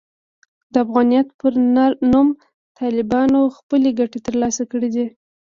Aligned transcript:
د 0.73 0.75
افغانیت 0.85 1.27
پر 1.39 1.53
نوم 2.11 2.27
طالبانو 2.79 3.39
خپلې 3.57 3.89
ګټې 3.99 4.19
ترلاسه 4.27 4.63
کړې 4.71 4.89
دي. 4.95 5.05